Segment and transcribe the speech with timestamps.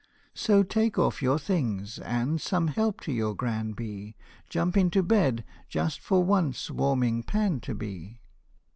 [0.33, 4.15] So take off your things, and, some help to your gran to be,
[4.49, 8.19] Jump into bed, just for once warming pan to be."